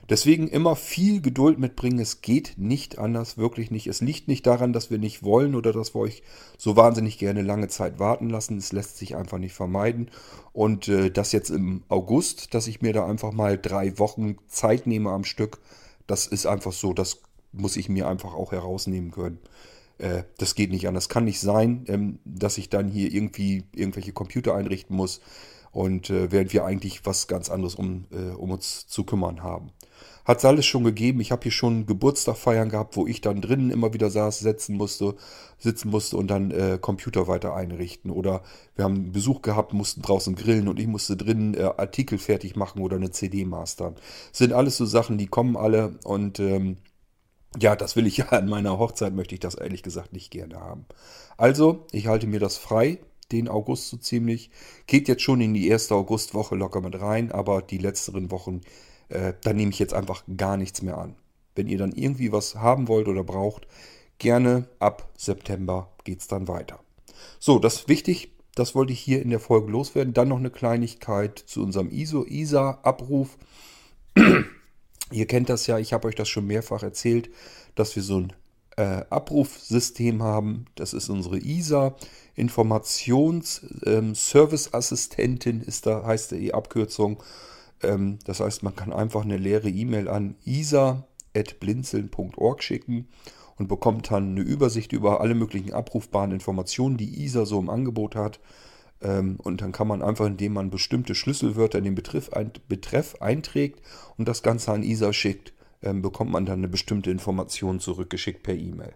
Deswegen 0.09 0.49
immer 0.49 0.75
viel 0.75 1.21
Geduld 1.21 1.57
mitbringen. 1.57 1.99
Es 1.99 2.19
geht 2.19 2.55
nicht 2.57 2.97
anders, 2.97 3.37
wirklich 3.37 3.71
nicht. 3.71 3.87
Es 3.87 4.01
liegt 4.01 4.27
nicht 4.27 4.45
daran, 4.45 4.73
dass 4.73 4.91
wir 4.91 4.97
nicht 4.97 5.23
wollen 5.23 5.55
oder 5.55 5.71
dass 5.71 5.95
wir 5.95 6.01
euch 6.01 6.21
so 6.57 6.75
wahnsinnig 6.75 7.17
gerne 7.17 7.43
lange 7.43 7.69
Zeit 7.69 7.97
warten 7.97 8.29
lassen. 8.29 8.57
Es 8.57 8.73
lässt 8.73 8.97
sich 8.97 9.15
einfach 9.15 9.37
nicht 9.37 9.53
vermeiden. 9.53 10.11
Und 10.51 10.89
äh, 10.89 11.09
das 11.09 11.31
jetzt 11.31 11.49
im 11.49 11.83
August, 11.87 12.53
dass 12.53 12.67
ich 12.67 12.81
mir 12.81 12.91
da 12.91 13.05
einfach 13.05 13.31
mal 13.31 13.57
drei 13.57 13.97
Wochen 13.97 14.35
Zeit 14.49 14.85
nehme 14.85 15.11
am 15.11 15.23
Stück, 15.23 15.59
das 16.07 16.27
ist 16.27 16.45
einfach 16.45 16.73
so, 16.73 16.91
das 16.91 17.21
muss 17.53 17.77
ich 17.77 17.87
mir 17.87 18.09
einfach 18.09 18.33
auch 18.33 18.51
herausnehmen 18.51 19.11
können. 19.11 19.39
Äh, 19.99 20.23
das 20.37 20.55
geht 20.55 20.71
nicht 20.71 20.87
anders. 20.87 21.09
Kann 21.09 21.25
nicht 21.25 21.39
sein, 21.39 21.85
ähm, 21.87 22.19
dass 22.25 22.57
ich 22.57 22.69
dann 22.69 22.87
hier 22.87 23.11
irgendwie 23.11 23.65
irgendwelche 23.75 24.13
Computer 24.13 24.55
einrichten 24.55 24.95
muss 24.95 25.21
und 25.71 26.09
äh, 26.09 26.31
während 26.31 26.53
wir 26.53 26.65
eigentlich 26.65 27.05
was 27.05 27.27
ganz 27.27 27.49
anderes 27.49 27.75
um, 27.75 28.05
äh, 28.11 28.33
um 28.35 28.51
uns 28.51 28.87
zu 28.87 29.03
kümmern 29.03 29.43
haben. 29.43 29.71
Hat 30.25 30.39
es 30.39 30.45
alles 30.45 30.65
schon 30.65 30.83
gegeben. 30.83 31.21
Ich 31.21 31.31
habe 31.31 31.43
hier 31.43 31.51
schon 31.51 31.85
Geburtstag 31.85 32.37
feiern 32.37 32.69
gehabt, 32.69 32.95
wo 32.95 33.07
ich 33.07 33.19
dann 33.21 33.41
drinnen 33.41 33.71
immer 33.71 33.93
wieder 33.93 34.09
saß, 34.09 34.39
setzen 34.39 34.77
musste, 34.77 35.15
sitzen 35.57 35.89
musste 35.89 36.17
und 36.17 36.27
dann 36.27 36.51
äh, 36.51 36.77
Computer 36.79 37.27
weiter 37.27 37.55
einrichten. 37.55 38.11
Oder 38.11 38.43
wir 38.75 38.85
haben 38.85 39.11
Besuch 39.11 39.41
gehabt, 39.41 39.73
mussten 39.73 40.01
draußen 40.01 40.35
grillen 40.35 40.67
und 40.67 40.79
ich 40.79 40.87
musste 40.87 41.17
drinnen 41.17 41.55
äh, 41.55 41.71
Artikel 41.77 42.19
fertig 42.19 42.55
machen 42.55 42.81
oder 42.81 42.97
eine 42.97 43.11
CD 43.11 43.43
mastern. 43.45 43.95
sind 44.31 44.53
alles 44.53 44.77
so 44.77 44.85
Sachen, 44.85 45.17
die 45.17 45.27
kommen 45.27 45.57
alle 45.57 45.97
und 46.03 46.39
ähm, 46.39 46.77
ja, 47.57 47.75
das 47.75 47.95
will 47.95 48.07
ich 48.07 48.17
ja 48.17 48.29
an 48.29 48.49
meiner 48.49 48.77
Hochzeit, 48.77 49.13
möchte 49.13 49.35
ich 49.35 49.39
das 49.39 49.55
ehrlich 49.55 49.83
gesagt 49.83 50.13
nicht 50.13 50.31
gerne 50.31 50.59
haben. 50.59 50.85
Also, 51.37 51.85
ich 51.91 52.07
halte 52.07 52.27
mir 52.27 52.39
das 52.39 52.57
frei, 52.57 52.99
den 53.31 53.47
August 53.47 53.89
so 53.89 53.97
ziemlich. 53.97 54.51
Geht 54.87 55.07
jetzt 55.07 55.21
schon 55.21 55.41
in 55.41 55.53
die 55.53 55.67
erste 55.67 55.95
Augustwoche 55.95 56.55
locker 56.55 56.81
mit 56.81 56.99
rein, 56.99 57.31
aber 57.31 57.61
die 57.61 57.77
letzteren 57.77 58.31
Wochen 58.31 58.61
äh, 59.09 59.33
da 59.41 59.53
nehme 59.53 59.71
ich 59.71 59.79
jetzt 59.79 59.93
einfach 59.93 60.23
gar 60.37 60.55
nichts 60.57 60.81
mehr 60.81 60.97
an. 60.97 61.15
Wenn 61.55 61.67
ihr 61.67 61.77
dann 61.77 61.91
irgendwie 61.91 62.31
was 62.31 62.55
haben 62.55 62.87
wollt 62.87 63.07
oder 63.07 63.23
braucht, 63.23 63.67
gerne 64.17 64.69
ab 64.79 65.09
September 65.17 65.91
geht 66.03 66.21
es 66.21 66.27
dann 66.27 66.47
weiter. 66.47 66.79
So, 67.39 67.59
das 67.59 67.75
ist 67.75 67.89
wichtig, 67.89 68.31
das 68.55 68.75
wollte 68.75 68.93
ich 68.93 68.99
hier 68.99 69.21
in 69.21 69.29
der 69.29 69.39
Folge 69.39 69.71
loswerden. 69.71 70.13
Dann 70.13 70.29
noch 70.29 70.37
eine 70.37 70.51
Kleinigkeit 70.51 71.39
zu 71.39 71.61
unserem 71.63 71.89
ISO-ISA-Abruf. 71.91 73.37
Ihr 75.11 75.27
kennt 75.27 75.49
das 75.49 75.67
ja, 75.67 75.77
ich 75.79 75.93
habe 75.93 76.07
euch 76.07 76.15
das 76.15 76.29
schon 76.29 76.47
mehrfach 76.47 76.83
erzählt, 76.83 77.29
dass 77.75 77.95
wir 77.95 78.03
so 78.03 78.21
ein 78.21 78.33
äh, 78.77 79.03
Abrufsystem 79.09 80.23
haben. 80.23 80.65
Das 80.75 80.93
ist 80.93 81.09
unsere 81.09 81.37
ISA. 81.37 81.95
Informations 82.35 83.61
ähm, 83.85 84.13
da, 85.81 86.05
heißt 86.05 86.31
die 86.31 86.53
Abkürzung. 86.53 87.21
Ähm, 87.83 88.19
das 88.25 88.39
heißt, 88.39 88.63
man 88.63 88.75
kann 88.75 88.93
einfach 88.93 89.23
eine 89.23 89.37
leere 89.37 89.69
E-Mail 89.69 90.07
an 90.07 90.35
isa.blinzeln.org 90.45 92.63
schicken 92.63 93.09
und 93.57 93.67
bekommt 93.67 94.11
dann 94.11 94.31
eine 94.31 94.41
Übersicht 94.41 94.93
über 94.93 95.19
alle 95.19 95.35
möglichen 95.35 95.73
abrufbaren 95.73 96.31
Informationen, 96.31 96.95
die 96.95 97.25
ISA 97.25 97.45
so 97.45 97.59
im 97.59 97.69
Angebot 97.69 98.15
hat. 98.15 98.39
Ähm, 99.01 99.37
und 99.41 99.61
dann 99.61 99.71
kann 99.71 99.87
man 99.87 100.01
einfach, 100.01 100.25
indem 100.25 100.53
man 100.53 100.69
bestimmte 100.69 101.15
Schlüsselwörter 101.15 101.77
in 101.77 101.85
den 101.85 101.95
Betreff, 101.95 103.21
einträgt 103.21 103.81
und 104.17 104.27
das 104.27 104.43
Ganze 104.43 104.71
an 104.71 104.83
ISA 104.83 105.13
schickt, 105.13 105.53
ähm, 105.81 106.01
bekommt 106.01 106.31
man 106.31 106.45
dann 106.45 106.59
eine 106.59 106.67
bestimmte 106.67 107.11
Information 107.11 107.79
zurückgeschickt 107.79 108.43
per 108.43 108.55
E-Mail. 108.55 108.93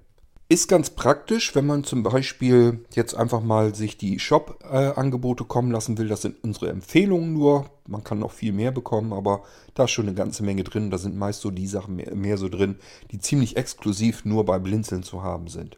Ist 0.50 0.68
ganz 0.68 0.90
praktisch, 0.90 1.56
wenn 1.56 1.66
man 1.66 1.84
zum 1.84 2.04
Beispiel 2.04 2.86
jetzt 2.94 3.16
einfach 3.16 3.42
mal 3.42 3.74
sich 3.74 3.98
die 3.98 4.20
Shop-Angebote 4.20 5.46
kommen 5.46 5.72
lassen 5.72 5.98
will. 5.98 6.10
Das 6.10 6.22
sind 6.22 6.44
unsere 6.44 6.70
Empfehlungen 6.70 7.34
nur. 7.34 7.72
Man 7.88 8.04
kann 8.04 8.20
noch 8.20 8.32
viel 8.32 8.52
mehr 8.52 8.72
bekommen, 8.72 9.14
aber 9.14 9.44
da 9.74 9.86
ist 9.86 9.92
schon 9.92 10.06
eine 10.06 10.16
ganze 10.16 10.44
Menge 10.44 10.64
drin. 10.64 10.92
Da 10.92 10.98
sind 10.98 11.16
meist 11.16 11.42
so 11.42 11.50
die 11.50 11.66
Sachen 11.66 11.96
mehr, 11.96 12.14
mehr 12.14 12.38
so 12.38 12.50
drin, 12.50 12.76
die 13.12 13.20
ziemlich 13.20 13.56
exklusiv 13.56 14.26
nur 14.26 14.46
bei 14.46 14.60
Blinzeln 14.60 15.02
zu 15.02 15.24
haben 15.24 15.48
sind. 15.48 15.78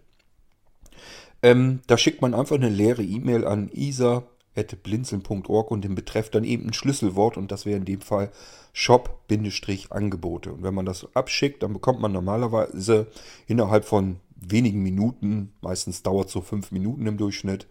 Ähm, 1.45 1.81
da 1.85 1.95
schickt 1.95 2.23
man 2.23 2.33
einfach 2.33 2.55
eine 2.55 2.69
leere 2.69 3.03
E-Mail 3.03 3.45
an 3.45 3.69
isa.blinzeln.org 3.71 5.69
und 5.69 5.83
den 5.83 5.93
Betreff 5.93 6.31
dann 6.31 6.43
eben 6.43 6.65
ein 6.65 6.73
Schlüsselwort 6.73 7.37
und 7.37 7.51
das 7.51 7.67
wäre 7.67 7.77
in 7.77 7.85
dem 7.85 8.01
Fall 8.01 8.31
Shop-Angebote. 8.73 10.53
Und 10.53 10.63
wenn 10.63 10.73
man 10.73 10.87
das 10.87 11.07
abschickt, 11.15 11.61
dann 11.61 11.73
bekommt 11.73 11.99
man 11.99 12.13
normalerweise 12.13 13.05
innerhalb 13.45 13.85
von 13.85 14.15
wenigen 14.35 14.81
Minuten, 14.81 15.53
meistens 15.61 16.01
dauert 16.01 16.29
es 16.29 16.33
so 16.33 16.41
fünf 16.41 16.71
Minuten 16.71 17.05
im 17.05 17.17
Durchschnitt, 17.17 17.67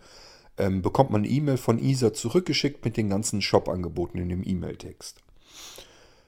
ähm, 0.57 0.81
bekommt 0.81 1.11
man 1.11 1.25
eine 1.25 1.33
E-Mail 1.33 1.57
von 1.57 1.81
ISA 1.81 2.12
zurückgeschickt 2.12 2.85
mit 2.85 2.97
den 2.97 3.09
ganzen 3.09 3.43
Shop-Angeboten 3.43 4.19
in 4.19 4.28
dem 4.28 4.47
E-Mail-Text. 4.47 5.21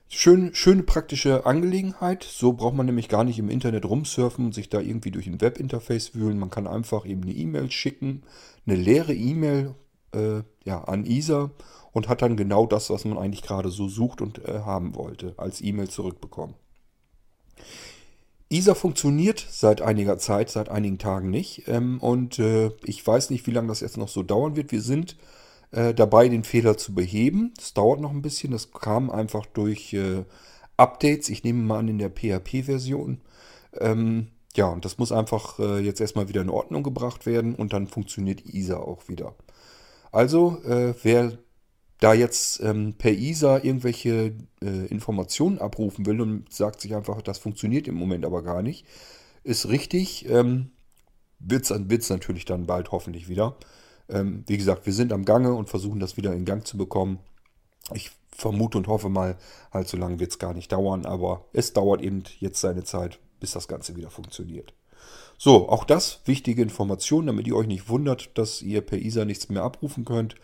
Schön, 0.09 0.55
schöne 0.55 0.85
praktische 0.85 1.47
Angelegenheit. 1.47 2.23
So 2.23 2.53
braucht 2.53 2.75
man 2.77 2.87
nämlich 2.87 3.09
gar 3.09 3.25
nicht 3.25 3.39
im 3.41 3.51
Internet 3.51 3.85
rumsurfen 3.85 4.47
und 4.47 4.55
sich 4.55 4.69
da 4.69 4.81
irgendwie 4.81 5.11
durch 5.11 5.27
ein 5.27 5.41
Webinterface 5.41 6.15
wühlen. 6.15 6.39
Man 6.39 6.51
kann 6.51 6.69
einfach 6.69 7.05
eben 7.07 7.23
eine 7.23 7.33
E-Mail 7.33 7.71
schicken, 7.73 8.23
eine 8.67 8.77
leere 8.77 9.15
E-Mail 9.15 9.75
äh, 10.13 10.43
ja, 10.65 10.85
an 10.85 11.05
ISA 11.07 11.51
und 11.93 12.09
hat 12.09 12.23
dann 12.23 12.37
genau 12.37 12.67
das, 12.67 12.89
was 12.89 13.05
man 13.05 13.19
eigentlich 13.19 13.43
gerade 13.43 13.71
so 13.71 13.89
sucht 13.89 14.21
und 14.21 14.45
äh, 14.45 14.61
haben 14.61 14.95
wollte, 14.95 15.35
als 15.39 15.61
E-Mail 15.61 15.89
zurückbekommen. 15.89 16.55
ISA 18.49 18.75
funktioniert 18.75 19.45
seit 19.51 19.83
einiger 19.83 20.19
Zeit, 20.19 20.51
seit 20.51 20.69
einigen 20.69 20.99
Tagen 20.99 21.31
nicht. 21.31 21.67
Ähm, 21.67 21.99
und 21.99 22.39
äh, 22.39 22.71
ich 22.85 23.05
weiß 23.05 23.31
nicht, 23.31 23.49
wie 23.49 23.51
lange 23.51 23.69
das 23.69 23.81
jetzt 23.81 23.97
noch 23.97 24.09
so 24.09 24.23
dauern 24.23 24.55
wird. 24.55 24.71
Wir 24.71 24.83
sind 24.83 25.17
äh, 25.77 25.93
dabei, 25.93 26.29
den 26.29 26.43
Fehler 26.43 26.79
zu 26.79 26.95
beheben. 26.95 27.53
Das 27.57 27.75
dauert 27.75 28.01
noch 28.01 28.11
ein 28.11 28.23
bisschen. 28.23 28.51
Das 28.51 28.73
kam 28.73 29.11
einfach 29.11 29.45
durch 29.45 29.93
äh, 29.93 30.25
Updates. 30.79 31.29
Ich 31.29 31.45
nehme 31.45 31.63
mal 31.63 31.81
an 31.81 31.89
in 31.89 31.99
der 31.99 32.11
PHP-Version. 32.11 33.21
Ähm, 33.79 34.29
ja, 34.57 34.69
und 34.69 34.87
das 34.87 34.97
muss 34.97 35.13
einfach 35.13 35.59
äh, 35.59 35.81
jetzt 35.81 36.01
erstmal 36.01 36.29
wieder 36.29 36.41
in 36.41 36.49
Ordnung 36.49 36.83
gebracht 36.83 37.27
werden 37.27 37.55
und 37.55 37.75
dann 37.75 37.89
funktioniert 37.89 38.47
ISA 38.47 38.79
auch 38.79 39.09
wieder. 39.09 39.35
Also, 40.13 40.63
äh, 40.65 40.95
wer 41.03 41.37
da 42.01 42.15
jetzt 42.15 42.61
ähm, 42.63 42.95
per 42.97 43.13
ISA 43.13 43.59
irgendwelche 43.59 44.35
äh, 44.63 44.87
Informationen 44.87 45.59
abrufen 45.59 46.07
will 46.07 46.23
und 46.23 46.51
sagt 46.51 46.81
sich 46.81 46.95
einfach, 46.95 47.21
das 47.21 47.37
funktioniert 47.37 47.87
im 47.87 47.97
Moment 47.97 48.25
aber 48.25 48.43
gar 48.43 48.63
nicht, 48.63 48.87
ist 49.45 49.69
richtig. 49.69 50.27
Ähm, 50.29 50.71
wird 51.39 51.71
es 51.71 52.11
natürlich 52.11 52.47
dann 52.47 52.65
bald 52.65 52.93
hoffentlich 52.93 53.29
wieder. 53.29 53.59
Ähm, 54.09 54.45
wie 54.47 54.57
gesagt, 54.57 54.87
wir 54.87 54.93
sind 54.93 55.13
am 55.13 55.25
Gange 55.25 55.55
und 55.55 55.69
versuchen 55.69 56.01
das 56.01 56.17
wieder 56.17 56.33
in 56.33 56.45
Gang 56.45 56.67
zu 56.67 56.77
bekommen. 56.77 57.19
Ich 57.93 58.11
vermute 58.31 58.79
und 58.79 58.89
hoffe 58.89 59.09
mal, 59.09 59.37
allzu 59.71 59.97
lange 59.97 60.21
wird 60.21 60.31
es 60.31 60.39
gar 60.39 60.55
nicht 60.55 60.73
dauern, 60.73 61.07
aber 61.07 61.47
es 61.53 61.73
dauert 61.73 62.03
eben 62.03 62.25
jetzt 62.39 62.61
seine 62.61 62.85
Zeit, 62.85 63.19
bis 63.41 63.53
das 63.53 63.69
Ganze 63.69 63.97
wieder 63.97 64.11
funktioniert. 64.11 64.75
So, 65.39 65.69
auch 65.69 65.85
das 65.85 66.21
wichtige 66.25 66.63
Information, 66.63 67.27
damit 67.27 67.47
ihr 67.47 67.57
euch 67.57 67.67
nicht 67.67 67.89
wundert, 67.89 68.37
dass 68.39 68.63
ihr 68.63 68.81
per 68.81 68.99
ISA 68.99 69.25
nichts 69.25 69.49
mehr 69.49 69.63
abrufen 69.63 70.05
könnt. 70.05 70.35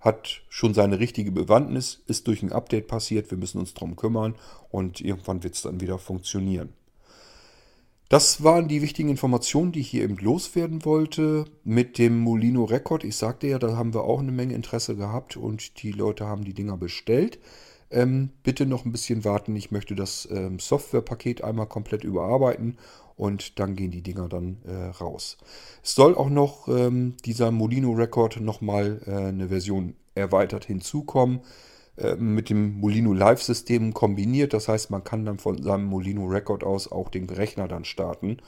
Hat 0.00 0.42
schon 0.48 0.74
seine 0.74 0.98
richtige 0.98 1.30
Bewandtnis, 1.30 2.02
ist 2.06 2.26
durch 2.26 2.42
ein 2.42 2.52
Update 2.52 2.88
passiert, 2.88 3.30
wir 3.30 3.38
müssen 3.38 3.58
uns 3.58 3.74
darum 3.74 3.96
kümmern 3.96 4.34
und 4.70 5.00
irgendwann 5.00 5.42
wird 5.42 5.54
es 5.54 5.62
dann 5.62 5.80
wieder 5.80 5.98
funktionieren. 5.98 6.72
Das 8.10 8.42
waren 8.42 8.66
die 8.66 8.82
wichtigen 8.82 9.08
Informationen, 9.08 9.70
die 9.70 9.78
ich 9.78 9.90
hier 9.90 10.02
eben 10.02 10.16
loswerden 10.16 10.84
wollte. 10.84 11.44
Mit 11.62 11.96
dem 11.96 12.18
Molino 12.18 12.64
Record, 12.64 13.04
ich 13.04 13.14
sagte 13.14 13.46
ja, 13.46 13.60
da 13.60 13.76
haben 13.76 13.94
wir 13.94 14.02
auch 14.02 14.18
eine 14.18 14.32
Menge 14.32 14.52
Interesse 14.54 14.96
gehabt 14.96 15.36
und 15.36 15.80
die 15.80 15.92
Leute 15.92 16.26
haben 16.26 16.42
die 16.42 16.52
Dinger 16.52 16.76
bestellt. 16.76 17.38
Ähm, 17.88 18.30
bitte 18.42 18.66
noch 18.66 18.84
ein 18.84 18.90
bisschen 18.90 19.24
warten, 19.24 19.54
ich 19.54 19.70
möchte 19.70 19.94
das 19.94 20.28
ähm, 20.32 20.58
Softwarepaket 20.58 21.44
einmal 21.44 21.66
komplett 21.66 22.02
überarbeiten 22.02 22.78
und 23.14 23.60
dann 23.60 23.76
gehen 23.76 23.92
die 23.92 24.02
Dinger 24.02 24.28
dann 24.28 24.56
äh, 24.66 24.86
raus. 24.86 25.38
Es 25.84 25.94
soll 25.94 26.16
auch 26.16 26.30
noch 26.30 26.66
ähm, 26.66 27.14
dieser 27.24 27.52
Molino 27.52 27.92
Record 27.92 28.40
nochmal 28.40 29.02
äh, 29.06 29.28
eine 29.28 29.50
Version 29.50 29.94
erweitert 30.16 30.64
hinzukommen 30.64 31.42
mit 32.16 32.50
dem 32.50 32.78
Molino 32.78 33.12
Live-System 33.12 33.94
kombiniert. 33.94 34.52
Das 34.52 34.68
heißt, 34.68 34.90
man 34.90 35.04
kann 35.04 35.24
dann 35.24 35.38
von 35.38 35.62
seinem 35.62 35.84
Molino 35.84 36.26
Record 36.26 36.64
aus 36.64 36.90
auch 36.90 37.08
den 37.08 37.28
Rechner 37.28 37.68
dann 37.68 37.84
starten. 37.84 38.38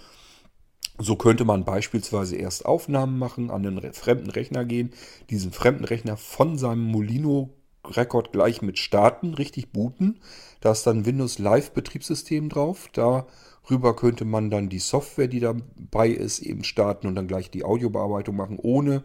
So 0.98 1.16
könnte 1.16 1.44
man 1.44 1.64
beispielsweise 1.64 2.36
erst 2.36 2.66
Aufnahmen 2.66 3.18
machen, 3.18 3.50
an 3.50 3.66
einen 3.66 3.92
fremden 3.92 4.30
Rechner 4.30 4.64
gehen, 4.64 4.92
diesen 5.30 5.52
fremden 5.52 5.84
Rechner 5.84 6.16
von 6.16 6.58
seinem 6.58 6.84
Molino 6.84 7.50
Record 7.84 8.32
gleich 8.32 8.62
mit 8.62 8.78
starten, 8.78 9.34
richtig 9.34 9.72
booten. 9.72 10.20
Da 10.60 10.72
ist 10.72 10.86
dann 10.86 11.04
Windows 11.04 11.38
Live 11.38 11.72
Betriebssystem 11.72 12.48
drauf. 12.48 12.88
Darüber 12.92 13.96
könnte 13.96 14.24
man 14.24 14.50
dann 14.50 14.68
die 14.68 14.78
Software, 14.78 15.28
die 15.28 15.40
dabei 15.40 16.08
ist, 16.08 16.40
eben 16.40 16.62
starten 16.62 17.06
und 17.06 17.14
dann 17.16 17.26
gleich 17.26 17.50
die 17.50 17.64
Audiobearbeitung 17.64 18.36
machen, 18.36 18.58
ohne 18.60 19.02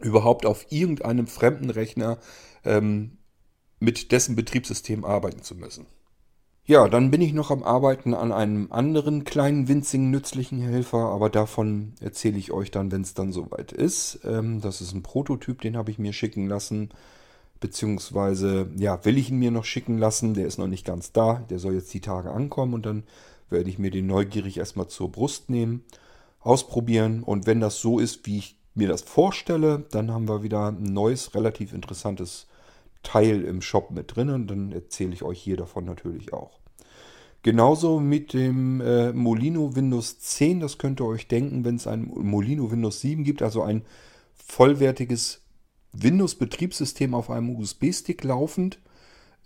überhaupt 0.00 0.46
auf 0.46 0.66
irgendeinem 0.70 1.26
fremden 1.26 1.68
Rechner 1.68 2.18
ähm, 2.64 3.18
mit 3.82 4.12
dessen 4.12 4.36
Betriebssystem 4.36 5.04
arbeiten 5.04 5.42
zu 5.42 5.56
müssen. 5.56 5.86
Ja, 6.64 6.86
dann 6.86 7.10
bin 7.10 7.20
ich 7.20 7.32
noch 7.32 7.50
am 7.50 7.64
Arbeiten 7.64 8.14
an 8.14 8.30
einem 8.30 8.70
anderen 8.70 9.24
kleinen, 9.24 9.66
winzigen, 9.66 10.12
nützlichen 10.12 10.60
Helfer, 10.60 11.06
aber 11.06 11.28
davon 11.28 11.94
erzähle 12.00 12.38
ich 12.38 12.52
euch 12.52 12.70
dann, 12.70 12.92
wenn 12.92 13.02
es 13.02 13.14
dann 13.14 13.32
soweit 13.32 13.72
ist. 13.72 14.20
Ähm, 14.24 14.60
das 14.60 14.80
ist 14.80 14.94
ein 14.94 15.02
Prototyp, 15.02 15.60
den 15.60 15.76
habe 15.76 15.90
ich 15.90 15.98
mir 15.98 16.12
schicken 16.12 16.46
lassen, 16.46 16.90
beziehungsweise, 17.58 18.70
ja, 18.76 19.04
will 19.04 19.18
ich 19.18 19.30
ihn 19.30 19.40
mir 19.40 19.50
noch 19.50 19.64
schicken 19.64 19.98
lassen, 19.98 20.34
der 20.34 20.46
ist 20.46 20.58
noch 20.58 20.68
nicht 20.68 20.86
ganz 20.86 21.10
da, 21.10 21.44
der 21.50 21.58
soll 21.58 21.74
jetzt 21.74 21.92
die 21.92 22.00
Tage 22.00 22.30
ankommen 22.30 22.74
und 22.74 22.86
dann 22.86 23.02
werde 23.50 23.68
ich 23.68 23.80
mir 23.80 23.90
den 23.90 24.06
neugierig 24.06 24.58
erstmal 24.58 24.86
zur 24.86 25.10
Brust 25.10 25.50
nehmen, 25.50 25.82
ausprobieren 26.38 27.24
und 27.24 27.46
wenn 27.46 27.58
das 27.58 27.80
so 27.80 27.98
ist, 27.98 28.24
wie 28.26 28.38
ich 28.38 28.56
mir 28.76 28.86
das 28.86 29.02
vorstelle, 29.02 29.86
dann 29.90 30.12
haben 30.12 30.28
wir 30.28 30.44
wieder 30.44 30.68
ein 30.68 30.84
neues, 30.84 31.34
relativ 31.34 31.72
interessantes 31.72 32.46
Teil 33.02 33.42
im 33.42 33.62
Shop 33.62 33.90
mit 33.90 34.16
drin 34.16 34.30
und 34.30 34.46
dann 34.48 34.72
erzähle 34.72 35.12
ich 35.12 35.22
euch 35.22 35.40
hier 35.40 35.56
davon 35.56 35.84
natürlich 35.84 36.32
auch. 36.32 36.60
Genauso 37.42 37.98
mit 37.98 38.34
dem 38.34 38.80
äh, 38.80 39.12
Molino 39.12 39.74
Windows 39.74 40.20
10, 40.20 40.60
das 40.60 40.78
könnt 40.78 41.00
ihr 41.00 41.06
euch 41.06 41.26
denken, 41.26 41.64
wenn 41.64 41.74
es 41.74 41.88
ein 41.88 42.08
Molino 42.14 42.70
Windows 42.70 43.00
7 43.00 43.24
gibt, 43.24 43.42
also 43.42 43.62
ein 43.62 43.82
vollwertiges 44.34 45.42
Windows-Betriebssystem 45.92 47.14
auf 47.14 47.30
einem 47.30 47.50
USB-Stick 47.56 48.22
laufend. 48.22 48.78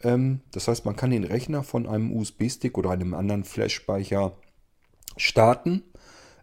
Ähm, 0.02 0.40
das 0.52 0.68
heißt, 0.68 0.84
man 0.84 0.96
kann 0.96 1.10
den 1.10 1.25
Rechner 1.25 1.62
von 1.62 1.86
einem 1.86 2.14
USB-Stick 2.14 2.76
oder 2.76 2.90
einem 2.90 3.14
anderen 3.14 3.44
Flash-Speicher 3.44 4.36
starten 5.16 5.82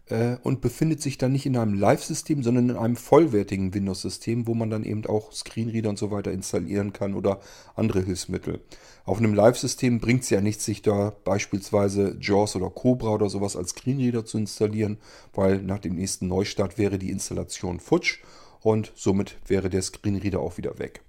äh, 0.06 0.36
und 0.42 0.60
befindet 0.60 1.00
sich 1.00 1.18
dann 1.18 1.32
nicht 1.32 1.46
in 1.46 1.56
einem 1.56 1.74
Live-System, 1.74 2.42
sondern 2.42 2.70
in 2.70 2.76
einem 2.76 2.96
vollwertigen 2.96 3.74
Windows-System, 3.74 4.46
wo 4.46 4.54
man 4.54 4.70
dann 4.70 4.84
eben 4.84 5.04
auch 5.06 5.32
Screenreader 5.32 5.90
und 5.90 5.98
so 5.98 6.10
weiter 6.10 6.32
installieren 6.32 6.92
kann 6.92 7.14
oder 7.14 7.40
andere 7.74 8.02
Hilfsmittel. 8.02 8.60
Auf 9.04 9.18
einem 9.18 9.34
Live-System 9.34 10.00
bringt 10.00 10.22
es 10.22 10.30
ja 10.30 10.40
nichts, 10.40 10.64
sich 10.64 10.82
da 10.82 11.12
beispielsweise 11.24 12.16
JAWS 12.20 12.56
oder 12.56 12.70
Cobra 12.70 13.10
oder 13.10 13.28
sowas 13.28 13.56
als 13.56 13.70
Screenreader 13.70 14.24
zu 14.24 14.38
installieren, 14.38 14.98
weil 15.34 15.62
nach 15.62 15.78
dem 15.78 15.94
nächsten 15.94 16.28
Neustart 16.28 16.78
wäre 16.78 16.98
die 16.98 17.10
Installation 17.10 17.80
futsch 17.80 18.20
und 18.60 18.92
somit 18.94 19.36
wäre 19.46 19.68
der 19.68 19.82
Screenreader 19.82 20.40
auch 20.40 20.56
wieder 20.56 20.78
weg. 20.78 21.02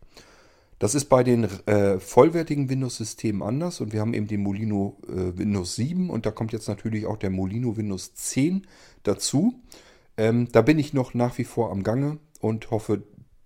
Das 0.78 0.94
ist 0.94 1.06
bei 1.06 1.24
den 1.24 1.46
äh, 1.68 2.00
vollwertigen 2.00 2.70
Windows-Systemen 2.70 3.42
anders 3.42 3.80
und 3.80 3.94
wir 3.94 4.02
haben 4.02 4.14
eben 4.14 4.28
den 4.28 4.42
Molino 4.42 4.98
äh, 5.08 5.38
Windows 5.38 5.76
7 5.76 6.10
und 6.10 6.26
da 6.26 6.32
kommt 6.32 6.52
jetzt 6.52 6.68
natürlich 6.68 7.06
auch 7.06 7.18
der 7.18 7.30
Molino 7.30 7.78
Windows 7.78 8.14
10 8.14 8.68
dazu. 9.04 9.62
Ähm, 10.18 10.50
da 10.52 10.62
bin 10.62 10.78
ich 10.78 10.94
noch 10.94 11.14
nach 11.14 11.38
wie 11.38 11.46
vor 11.46 11.72
am 11.72 11.84
Gange 11.84 12.18
und 12.42 12.72
hoffe, 12.72 13.04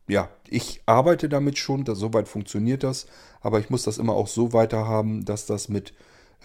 ja, 0.08 0.30
ich 0.48 0.82
arbeite 0.88 1.30
damit 1.30 1.60
schon, 1.60 1.84
dass, 1.84 2.00
soweit 2.00 2.28
funktioniert 2.28 2.84
das, 2.84 3.06
aber 3.42 3.60
ich 3.60 3.70
muss 3.70 3.84
das 3.84 4.00
immer 4.00 4.14
auch 4.14 4.28
so 4.28 4.54
weiter 4.54 4.88
haben, 4.88 5.24
dass 5.24 5.46
das 5.46 5.70
mit 5.70 5.94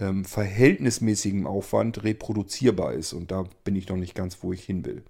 ähm, 0.00 0.26
verhältnismäßigem 0.26 1.47
Aufwand 1.47 2.05
reproduzierbar 2.05 2.93
ist 2.93 3.14
und 3.14 3.31
da 3.31 3.45
bin 3.64 3.75
ich 3.75 3.88
noch 3.88 3.97
nicht 3.97 4.14
ganz, 4.14 4.38
wo 4.43 4.53
ich 4.53 4.64
hin 4.64 4.85
will. 4.85 5.03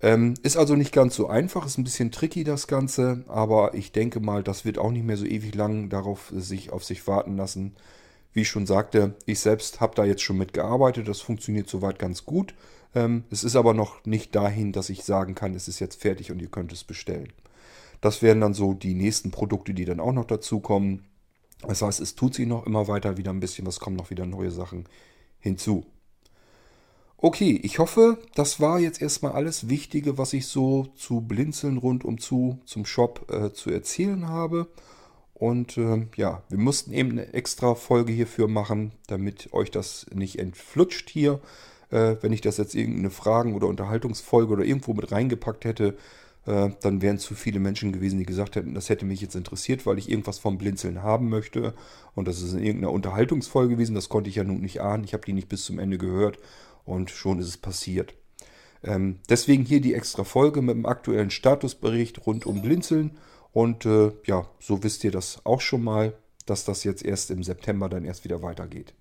Ähm, 0.00 0.34
ist 0.42 0.56
also 0.56 0.76
nicht 0.76 0.92
ganz 0.92 1.16
so 1.16 1.26
einfach, 1.26 1.66
ist 1.66 1.78
ein 1.78 1.84
bisschen 1.84 2.12
tricky 2.12 2.44
das 2.44 2.68
Ganze, 2.68 3.24
aber 3.26 3.74
ich 3.74 3.90
denke 3.90 4.20
mal, 4.20 4.44
das 4.44 4.64
wird 4.64 4.78
auch 4.78 4.92
nicht 4.92 5.04
mehr 5.04 5.16
so 5.16 5.24
ewig 5.24 5.54
lang 5.54 5.88
darauf 5.88 6.32
sich 6.34 6.70
auf 6.70 6.84
sich 6.84 7.06
warten 7.08 7.36
lassen. 7.36 7.74
Wie 8.32 8.42
ich 8.42 8.48
schon 8.48 8.66
sagte, 8.66 9.16
ich 9.26 9.40
selbst 9.40 9.80
habe 9.80 9.96
da 9.96 10.04
jetzt 10.04 10.22
schon 10.22 10.38
mitgearbeitet, 10.38 11.08
das 11.08 11.20
funktioniert 11.20 11.68
soweit 11.68 11.98
ganz 11.98 12.24
gut. 12.24 12.54
Ähm, 12.94 13.24
es 13.30 13.42
ist 13.42 13.56
aber 13.56 13.74
noch 13.74 14.04
nicht 14.04 14.36
dahin, 14.36 14.72
dass 14.72 14.90
ich 14.90 15.02
sagen 15.02 15.34
kann, 15.34 15.54
es 15.54 15.66
ist 15.66 15.80
jetzt 15.80 16.00
fertig 16.00 16.30
und 16.30 16.40
ihr 16.40 16.48
könnt 16.48 16.72
es 16.72 16.84
bestellen. 16.84 17.32
Das 18.00 18.22
wären 18.22 18.40
dann 18.40 18.54
so 18.54 18.74
die 18.74 18.94
nächsten 18.94 19.32
Produkte, 19.32 19.74
die 19.74 19.84
dann 19.84 19.98
auch 19.98 20.12
noch 20.12 20.26
dazukommen. 20.26 21.06
Das 21.66 21.82
heißt, 21.82 22.00
es 22.00 22.14
tut 22.14 22.34
sich 22.34 22.46
noch 22.46 22.66
immer 22.66 22.86
weiter 22.86 23.16
wieder 23.16 23.32
ein 23.32 23.40
bisschen, 23.40 23.66
es 23.66 23.80
kommen 23.80 23.96
noch 23.96 24.10
wieder 24.10 24.26
neue 24.26 24.52
Sachen 24.52 24.84
hinzu. 25.40 25.84
Okay, 27.20 27.58
ich 27.64 27.80
hoffe, 27.80 28.18
das 28.36 28.60
war 28.60 28.78
jetzt 28.78 29.02
erstmal 29.02 29.32
alles 29.32 29.68
Wichtige, 29.68 30.18
was 30.18 30.32
ich 30.32 30.46
so 30.46 30.86
zu 30.94 31.20
Blinzeln 31.20 31.76
rund 31.76 32.04
um 32.04 32.18
zu 32.18 32.60
zum 32.64 32.86
Shop 32.86 33.26
äh, 33.32 33.52
zu 33.52 33.70
erzählen 33.70 34.28
habe. 34.28 34.68
Und 35.34 35.76
äh, 35.78 36.06
ja, 36.14 36.44
wir 36.48 36.58
mussten 36.58 36.92
eben 36.92 37.10
eine 37.10 37.34
extra 37.34 37.74
Folge 37.74 38.12
hierfür 38.12 38.46
machen, 38.46 38.92
damit 39.08 39.52
euch 39.52 39.72
das 39.72 40.06
nicht 40.14 40.38
entflutscht 40.38 41.10
hier. 41.10 41.40
Äh, 41.90 42.16
wenn 42.20 42.32
ich 42.32 42.40
das 42.40 42.56
jetzt 42.56 42.76
irgendeine 42.76 43.10
Fragen- 43.10 43.54
oder 43.56 43.66
Unterhaltungsfolge 43.66 44.52
oder 44.52 44.64
irgendwo 44.64 44.94
mit 44.94 45.10
reingepackt 45.10 45.64
hätte, 45.64 45.96
äh, 46.46 46.70
dann 46.82 47.02
wären 47.02 47.18
zu 47.18 47.34
viele 47.34 47.58
Menschen 47.58 47.90
gewesen, 47.90 48.20
die 48.20 48.26
gesagt 48.26 48.54
hätten, 48.54 48.74
das 48.74 48.90
hätte 48.90 49.04
mich 49.04 49.20
jetzt 49.20 49.34
interessiert, 49.34 49.86
weil 49.86 49.98
ich 49.98 50.08
irgendwas 50.08 50.38
vom 50.38 50.56
Blinzeln 50.56 51.02
haben 51.02 51.28
möchte. 51.30 51.74
Und 52.14 52.28
das 52.28 52.42
ist 52.42 52.52
in 52.52 52.62
irgendeiner 52.62 52.92
Unterhaltungsfolge 52.92 53.74
gewesen. 53.74 53.96
Das 53.96 54.08
konnte 54.08 54.30
ich 54.30 54.36
ja 54.36 54.44
nun 54.44 54.60
nicht 54.60 54.80
ahnen. 54.80 55.02
Ich 55.02 55.14
habe 55.14 55.26
die 55.26 55.32
nicht 55.32 55.48
bis 55.48 55.64
zum 55.64 55.80
Ende 55.80 55.98
gehört 55.98 56.38
und 56.88 57.10
schon 57.10 57.38
ist 57.38 57.48
es 57.48 57.56
passiert. 57.56 58.14
Ähm, 58.82 59.20
deswegen 59.28 59.64
hier 59.64 59.80
die 59.80 59.94
extra 59.94 60.24
Folge 60.24 60.62
mit 60.62 60.74
dem 60.74 60.86
aktuellen 60.86 61.30
Statusbericht 61.30 62.26
rund 62.26 62.46
um 62.46 62.62
Blinzeln. 62.62 63.18
Und 63.52 63.86
äh, 63.86 64.12
ja, 64.24 64.48
so 64.60 64.82
wisst 64.82 65.04
ihr 65.04 65.10
das 65.10 65.40
auch 65.44 65.60
schon 65.60 65.84
mal. 65.84 66.14
dass 66.48 66.64
das 66.64 66.84
jetzt 66.84 67.04
erst 67.04 67.30
im 67.30 67.42
September 67.42 67.88
dann 67.88 68.04
erst 68.04 68.24
wieder 68.24 68.42
weitergeht. 68.42 68.94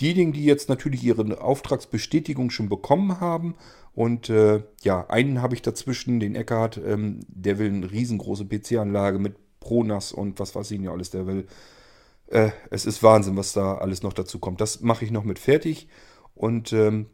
Diejenigen, 0.00 0.32
die 0.32 0.44
jetzt 0.44 0.68
natürlich 0.68 1.02
ihre 1.02 1.40
Auftragsbestätigung 1.40 2.50
schon 2.50 2.68
bekommen 2.68 3.20
haben 3.20 3.56
und 3.94 4.28
äh, 4.30 4.62
ja, 4.82 5.06
einen 5.08 5.42
habe 5.42 5.54
ich 5.54 5.62
dazwischen, 5.62 6.20
den 6.20 6.34
Eckhardt, 6.34 6.80
ähm, 6.84 7.20
der 7.28 7.58
will 7.58 7.68
eine 7.68 7.90
riesengroße 7.90 8.46
PC-Anlage 8.46 9.18
mit 9.18 9.36
Pronas 9.60 10.12
und 10.12 10.38
was 10.40 10.54
weiß 10.54 10.70
ich 10.72 10.80
nicht 10.80 10.90
alles, 10.90 11.10
der 11.10 11.26
will. 11.26 11.46
Äh, 12.26 12.50
es 12.70 12.86
ist 12.86 13.02
Wahnsinn, 13.02 13.36
was 13.36 13.52
da 13.52 13.78
alles 13.78 14.02
noch 14.02 14.12
dazu 14.12 14.38
kommt. 14.38 14.60
Das 14.60 14.80
mache 14.80 15.04
ich 15.04 15.10
noch 15.10 15.24
mit 15.24 15.38
fertig 15.38 15.88
und 16.34 16.72
ähm, 16.72 17.06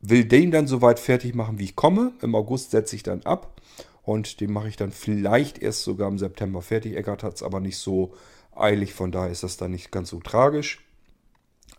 will 0.00 0.24
den 0.24 0.50
dann 0.50 0.66
soweit 0.66 1.00
fertig 1.00 1.34
machen, 1.34 1.58
wie 1.58 1.64
ich 1.64 1.76
komme. 1.76 2.12
Im 2.22 2.34
August 2.34 2.70
setze 2.70 2.96
ich 2.96 3.02
dann 3.02 3.22
ab 3.22 3.60
und 4.02 4.40
den 4.40 4.52
mache 4.52 4.68
ich 4.68 4.76
dann 4.76 4.92
vielleicht 4.92 5.58
erst 5.58 5.82
sogar 5.82 6.08
im 6.08 6.18
September 6.18 6.62
fertig. 6.62 6.96
Eckart 6.96 7.22
hat 7.22 7.34
es 7.34 7.42
aber 7.42 7.60
nicht 7.60 7.78
so 7.78 8.14
eilig, 8.54 8.94
von 8.94 9.12
daher 9.12 9.30
ist 9.30 9.42
das 9.42 9.56
dann 9.56 9.70
nicht 9.70 9.90
ganz 9.90 10.10
so 10.10 10.20
tragisch. 10.20 10.84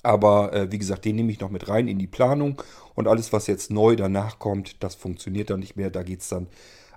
Aber 0.03 0.53
äh, 0.53 0.71
wie 0.71 0.77
gesagt, 0.77 1.05
den 1.05 1.15
nehme 1.15 1.31
ich 1.31 1.39
noch 1.39 1.49
mit 1.49 1.67
rein 1.67 1.87
in 1.87 1.99
die 1.99 2.07
Planung 2.07 2.61
und 2.95 3.07
alles, 3.07 3.33
was 3.33 3.47
jetzt 3.47 3.71
neu 3.71 3.95
danach 3.95 4.39
kommt, 4.39 4.83
das 4.83 4.95
funktioniert 4.95 5.49
dann 5.49 5.59
nicht 5.59 5.75
mehr. 5.75 5.89
Da 5.89 6.03
geht 6.03 6.21
es 6.21 6.29
dann 6.29 6.47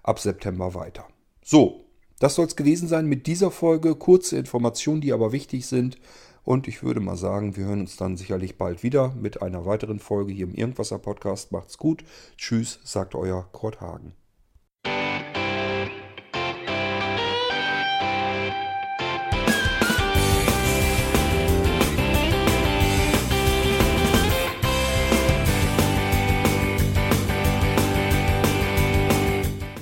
ab 0.03 0.21
September 0.21 0.75
weiter. 0.75 1.07
So, 1.43 1.85
das 2.21 2.37
soll 2.37 2.47
es 2.47 2.55
gewesen 2.55 2.87
sein 2.87 3.07
mit 3.07 3.27
dieser 3.27 3.51
Folge. 3.51 3.97
Kurze 3.97 4.37
Informationen, 4.37 5.01
die 5.01 5.13
aber 5.13 5.33
wichtig 5.33 5.67
sind. 5.67 5.99
Und 6.45 6.67
ich 6.67 6.83
würde 6.83 7.01
mal 7.01 7.17
sagen, 7.17 7.57
wir 7.57 7.65
hören 7.65 7.83
uns 7.83 7.97
dann 7.97 8.17
sicherlich 8.17 8.59
bald 8.59 8.83
wieder 8.83 9.15
mit 9.15 9.43
einer 9.43 9.65
weiteren 9.65 10.01
Folge 10.01 10.33
hier 10.33 10.47
im 10.47 10.55
Irgendwasser 10.55 10.99
Podcast. 10.99 11.53
Macht's 11.53 11.79
gut. 11.79 12.05
Tschüss, 12.37 12.81
sagt 12.85 13.15
euer 13.15 13.49
Kurt 13.53 13.81
Hagen. 13.81 14.15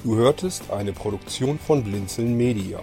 Du 0.02 0.16
hörtest 0.16 0.70
eine 0.70 0.92
Produktion 0.92 1.58
von 1.58 1.84
Blinzeln 1.84 2.36
Media. 2.36 2.82